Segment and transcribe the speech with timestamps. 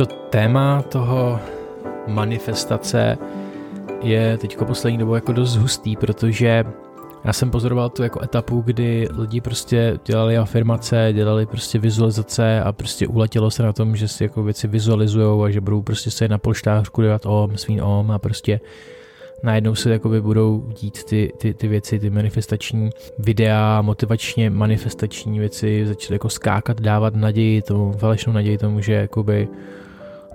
[0.00, 1.40] to téma toho
[2.06, 3.18] manifestace
[4.02, 6.64] je teď poslední dobou jako dost hustý, protože
[7.24, 12.72] já jsem pozoroval tu jako etapu, kdy lidi prostě dělali afirmace, dělali prostě vizualizace a
[12.72, 16.28] prostě uletělo se na tom, že si jako věci vizualizují a že budou prostě se
[16.28, 18.60] na polštářku dělat om, svým om a prostě
[19.42, 25.86] najednou se jakoby budou dít ty, ty, ty věci, ty manifestační videa, motivačně manifestační věci,
[25.86, 29.48] začaly jako skákat, dávat naději tomu, falešnou naději tomu, že jakoby,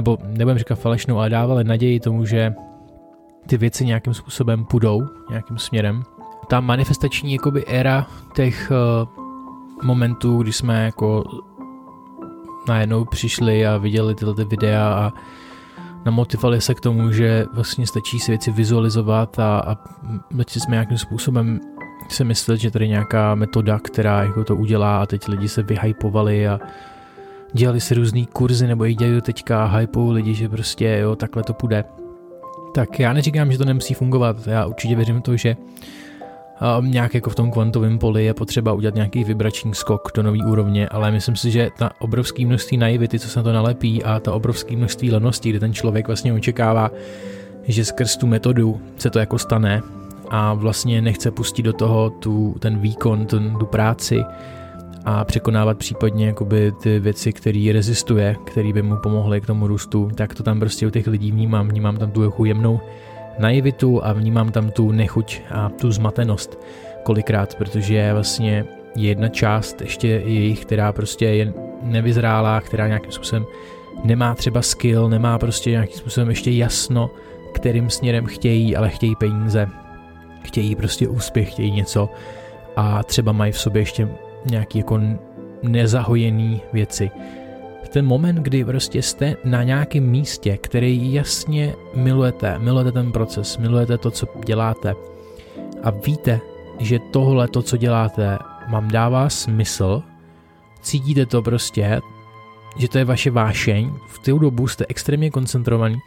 [0.00, 2.54] nebo nebudem říkat falešnou, ale dávali naději tomu, že
[3.46, 6.02] ty věci nějakým způsobem půjdou, nějakým směrem.
[6.48, 9.08] Ta manifestační jakoby éra těch uh,
[9.82, 11.24] momentů, kdy jsme jako
[12.68, 15.12] najednou přišli a viděli tyhle ty videa a
[16.04, 19.76] namotivovali se k tomu, že vlastně stačí si věci vizualizovat a, a
[20.30, 21.60] začali jsme nějakým způsobem
[22.08, 26.48] si myslet, že tady nějaká metoda, která jako to udělá a teď lidi se vyhypovali
[26.48, 26.60] a
[27.52, 31.54] dělali si různý kurzy nebo i dělají teďka hypou lidi, že prostě jo, takhle to
[31.54, 31.84] půjde.
[32.74, 35.56] Tak já neříkám, že to nemusí fungovat, já určitě věřím to, že
[36.78, 40.44] um, nějak jako v tom kvantovém poli je potřeba udělat nějaký vibrační skok do nový
[40.44, 44.20] úrovně, ale myslím si, že ta obrovské množství naivity, co se na to nalepí a
[44.20, 46.90] ta obrovské množství lenosti, kdy ten člověk vlastně očekává,
[47.62, 49.82] že skrz tu metodu se to jako stane
[50.30, 54.24] a vlastně nechce pustit do toho tu, ten výkon, ten, tu práci
[55.04, 60.10] a překonávat případně jakoby ty věci, které rezistuje, které by mu pomohly k tomu růstu,
[60.14, 62.80] tak to tam prostě u těch lidí vnímám, vnímám tam tu jako jemnou
[63.38, 66.64] naivitu a vnímám tam tu nechuť a tu zmatenost
[67.02, 68.64] kolikrát, protože vlastně
[68.96, 73.46] jedna část ještě jejich, která prostě je nevyzrálá, která nějakým způsobem
[74.04, 77.10] nemá třeba skill, nemá prostě nějakým způsobem ještě jasno,
[77.52, 79.68] kterým směrem chtějí, ale chtějí peníze,
[80.42, 82.08] chtějí prostě úspěch, chtějí něco
[82.76, 84.08] a třeba mají v sobě ještě
[84.44, 85.00] nějaký jako
[85.62, 87.10] nezahojený věci
[87.90, 93.98] ten moment, kdy prostě jste na nějakém místě, který jasně milujete, milujete ten proces, milujete
[93.98, 94.94] to, co děláte
[95.82, 96.40] a víte,
[96.78, 100.02] že tohle, to, co děláte, vám dává smysl,
[100.82, 102.00] cítíte to prostě,
[102.78, 105.98] že to je vaše vášeň, v tu dobu jste extrémně koncentrovaní,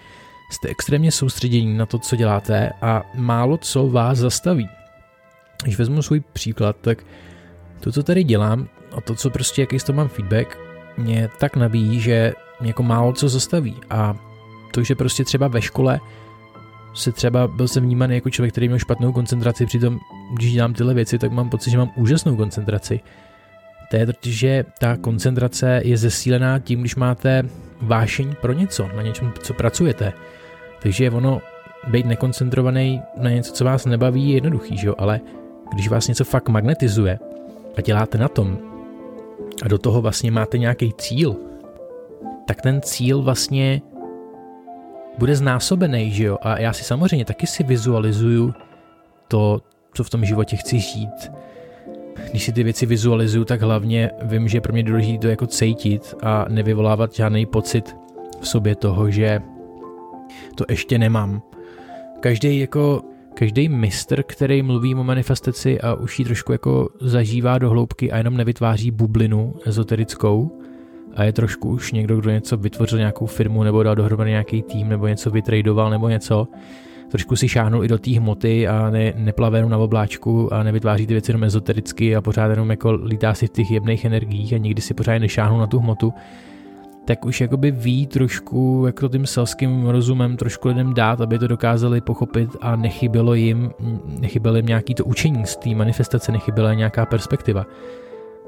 [0.51, 4.69] jste extrémně soustředění na to, co děláte a málo co vás zastaví.
[5.63, 7.03] Když vezmu svůj příklad, tak
[7.83, 8.67] to, co tady dělám
[8.97, 10.57] a to, co prostě, jaký z toho mám feedback,
[10.97, 14.15] mě tak nabíjí, že mě jako málo co zastaví a
[14.71, 15.99] to, že prostě třeba ve škole
[16.93, 19.99] se třeba byl jsem vnímaný jako člověk, který měl špatnou koncentraci, přitom
[20.33, 22.99] když dělám tyhle věci, tak mám pocit, že mám úžasnou koncentraci.
[23.91, 27.43] To je totiž, že ta koncentrace je zesílená tím, když máte
[27.81, 30.13] vášeň pro něco, na něčem, co pracujete.
[30.81, 31.41] Takže ono
[31.87, 34.95] být nekoncentrovaný na něco, co vás nebaví, je jednoduchý, že jo?
[34.97, 35.21] ale
[35.73, 37.19] když vás něco fakt magnetizuje
[37.77, 38.57] a děláte na tom,
[39.63, 41.35] a do toho vlastně máte nějaký cíl,
[42.47, 43.81] tak ten cíl vlastně
[45.17, 46.37] bude znásobený, že jo?
[46.41, 48.53] A já si samozřejmě taky si vizualizuju
[49.27, 49.61] to,
[49.93, 51.31] co v tom životě chci žít.
[52.29, 56.15] Když si ty věci vizualizuju, tak hlavně vím, že pro mě důležité to jako cítit
[56.23, 57.95] a nevyvolávat žádný pocit
[58.41, 59.41] v sobě toho, že
[60.55, 61.41] to ještě nemám.
[62.19, 63.01] Každý jako
[63.43, 68.17] každý mistr, který mluví o manifestaci a už ji trošku jako zažívá do hloubky a
[68.17, 70.59] jenom nevytváří bublinu ezoterickou
[71.15, 74.89] a je trošku už někdo, kdo něco vytvořil nějakou firmu nebo dal dohromady nějaký tým
[74.89, 76.47] nebo něco vytradoval nebo něco,
[77.11, 81.07] trošku si šáhnul i do té hmoty a ne, neplave jenom na obláčku a nevytváří
[81.07, 84.57] ty věci jenom ezotericky a pořád jenom jako lítá si v těch jemných energiích a
[84.57, 86.13] nikdy si pořád nešáhnul na tu hmotu,
[87.05, 92.01] tak už jakoby ví trošku jako tím selským rozumem trošku lidem dát, aby to dokázali
[92.01, 93.71] pochopit a nechybělo jim,
[94.19, 97.65] nechybělo jim nějaký to učení z té manifestace, nechyběla nějaká perspektiva.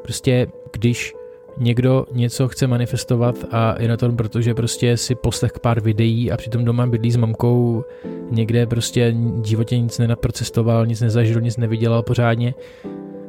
[0.01, 1.13] Prostě když
[1.57, 6.37] někdo něco chce manifestovat a je na tom, protože prostě si poslech pár videí a
[6.37, 7.83] přitom doma bydlí s mamkou,
[8.31, 12.53] někde prostě v životě nic nenaprocestoval, nic nezažil, nic nevydělal pořádně,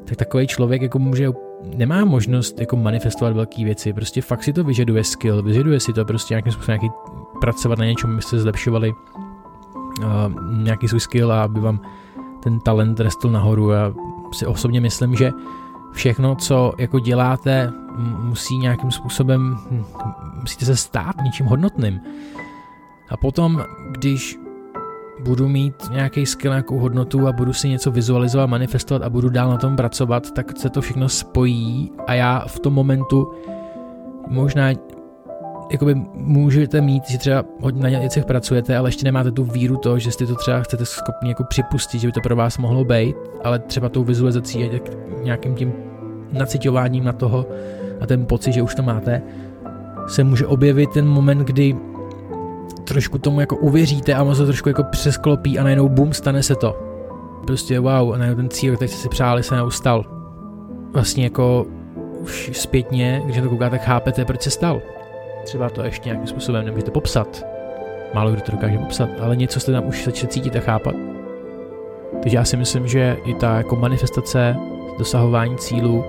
[0.04, 1.28] tak takový člověk jako může
[1.62, 6.05] nemá možnost jako manifestovat velké věci, prostě fakt si to vyžaduje skill, vyžaduje si to
[6.05, 6.97] prostě nějakým způsobem nějaký
[7.41, 10.05] pracovat na něčem, aby se zlepšovali uh,
[10.62, 11.81] nějaký svůj skill a aby vám
[12.43, 13.70] ten talent restl nahoru.
[13.70, 13.93] Já
[14.32, 15.32] si osobně myslím, že
[15.93, 17.73] všechno, co jako děláte,
[18.23, 19.85] musí nějakým způsobem, hm,
[20.41, 22.00] musíte se stát něčím hodnotným.
[23.11, 24.38] A potom, když
[25.25, 29.51] budu mít nějaký skill, nějakou hodnotu a budu si něco vizualizovat, manifestovat a budu dál
[29.51, 33.33] na tom pracovat, tak se to všechno spojí a já v tom momentu
[34.29, 34.71] možná
[35.71, 39.99] jakoby můžete mít, že třeba hodně na věcech pracujete, ale ještě nemáte tu víru to,
[39.99, 43.17] že jste to třeba chcete schopni jako připustit, že by to pro vás mohlo být,
[43.45, 44.81] ale třeba tou vizualizací a
[45.23, 45.73] nějakým tím
[46.33, 47.47] nacitováním na toho
[48.01, 49.23] a ten pocit, že už to máte,
[50.07, 51.77] se může objevit ten moment, kdy
[52.87, 56.77] trošku tomu jako uvěříte a se trošku jako přesklopí a najednou bum, stane se to.
[57.47, 60.05] Prostě wow, a najednou ten cíl, který jste si přáli, se neustal.
[60.93, 61.67] Vlastně jako
[62.21, 64.83] už zpětně, když to koukáte, tak chápete, proč se stal.
[65.44, 67.47] Třeba to ještě nějakým způsobem nemůžete popsat.
[68.15, 70.94] Málo kdo to dokáže popsat, ale něco jste tam už začali cítit a chápat.
[72.23, 74.56] Takže já si myslím, že i ta jako manifestace,
[74.99, 76.05] dosahování cílů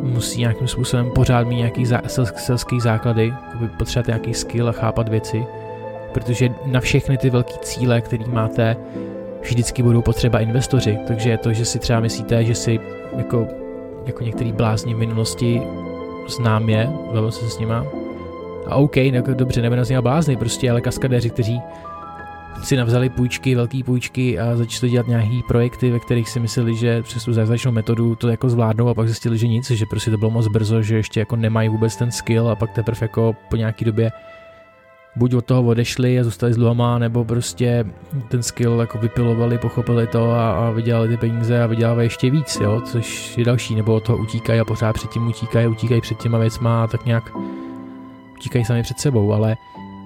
[0.00, 2.00] musí nějakým způsobem pořád mít nějaký zá,
[2.36, 3.34] selský základy,
[3.78, 5.46] potřebujete nějaký skill a chápat věci,
[6.12, 8.76] protože na všechny ty velké cíle, které máte,
[9.42, 10.98] vždycky budou potřeba investoři.
[11.06, 12.80] Takže to, že si třeba myslíte, že si
[13.16, 13.46] jako,
[14.06, 15.62] jako některý blázni v minulosti
[16.28, 17.86] znám je, bavil se s nima,
[18.66, 21.62] a OK, no, dobře, nebudu z blázni, prostě, ale kaskadéři, kteří
[22.62, 27.02] si navzali půjčky, velké půjčky a začali dělat nějaký projekty, ve kterých si mysleli, že
[27.02, 30.18] přes tu zázračnou metodu to jako zvládnou a pak zjistili, že nic, že prostě to
[30.18, 33.56] bylo moc brzo, že ještě jako nemají vůbec ten skill a pak teprve jako po
[33.56, 34.10] nějaký době
[35.16, 37.84] buď od toho odešli a zůstali s dluhama, nebo prostě
[38.28, 42.58] ten skill jako vypilovali, pochopili to a, a vydělali ty peníze a vydělávají ještě víc,
[42.60, 46.38] jo, což je další, nebo od toho utíkají a pořád předtím utíkají, utíkají před těma
[46.38, 47.32] věcma a tak nějak
[48.38, 49.56] utíkají sami před sebou, ale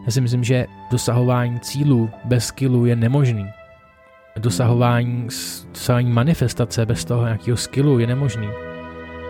[0.07, 3.47] já si myslím, že dosahování cílů bez skillu je nemožný.
[4.39, 5.29] Dosahování,
[5.73, 8.49] dosahování manifestace bez toho nějakého skillu je nemožný.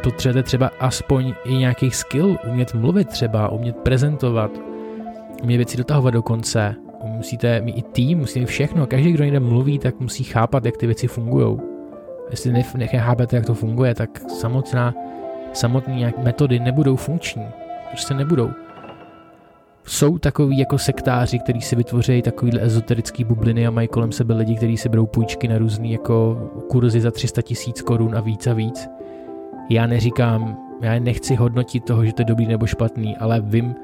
[0.03, 4.70] Potřebujete třeba aspoň i nějaký skill, umět mluvit třeba, umět prezentovat,
[5.43, 6.75] umět věci dotahovat do konce.
[7.05, 8.87] Musíte mít i tým, musíte mít všechno.
[8.87, 11.59] Každý, kdo někde mluví, tak musí chápat, jak ty věci fungují.
[12.31, 14.95] Jestli nechápete, jak to funguje, tak samotná,
[15.53, 17.47] samotné metody nebudou funkční.
[17.91, 18.51] Prostě nebudou
[19.85, 24.57] jsou takový jako sektáři, kteří si vytvoří takovýhle ezoterický bubliny a mají kolem sebe lidi,
[24.57, 26.37] kteří si berou půjčky na různé jako
[26.69, 28.89] kurzy za 300 tisíc korun a víc a víc.
[29.71, 33.75] Já neříkám, já nechci hodnotit toho, že to je dobrý nebo špatný, ale vím,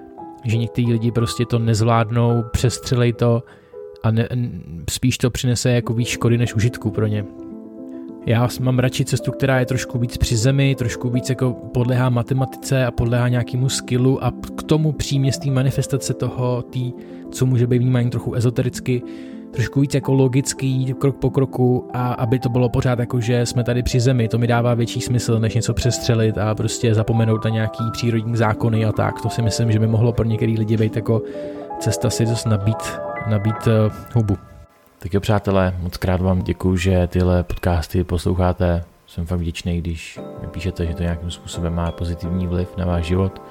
[0.47, 3.43] že někteří lidi prostě to nezvládnou, přestřelej to
[4.03, 4.29] a ne,
[4.91, 7.25] spíš to přinese jako víc škody než užitku pro ně.
[8.27, 12.87] Já mám radši cestu, která je trošku víc při zemi, trošku víc jako podléhá matematice
[12.87, 16.93] a podléhá nějakému skillu a k tomu přímě z té manifestace toho, tý,
[17.31, 19.03] co může být vnímání trochu ezotericky,
[19.57, 23.65] trošku víc jako logický, krok po kroku a aby to bylo pořád jako, že jsme
[23.65, 27.51] tady při zemi, to mi dává větší smysl, než něco přestřelit a prostě zapomenout na
[27.51, 29.21] nějaký přírodní zákony a tak.
[29.21, 31.23] To si myslím, že by mohlo pro některý lidi být jako
[31.81, 34.37] cesta si dost nabít, nabít uh, hubu.
[34.99, 38.85] Tak jo, přátelé, moc krát vám děkuji, že tyhle podcasty posloucháte.
[39.07, 43.05] Jsem fakt vděčný, když mi píšete, že to nějakým způsobem má pozitivní vliv na váš
[43.05, 43.43] život.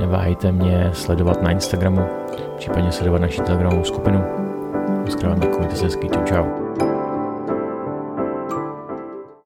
[0.00, 2.02] Neváhejte mě sledovat na Instagramu,
[2.56, 4.39] případně sledovat naši telegramovou skupinu.
[5.00, 6.89] Moc krát vám děkuji, se hezky, čau.